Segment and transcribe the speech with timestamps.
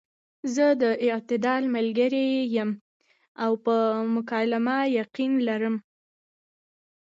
[0.53, 2.71] زۀ د اعتدال ملګرے يم
[3.43, 3.75] او پۀ
[4.15, 5.75] مکالمه يقين لرم-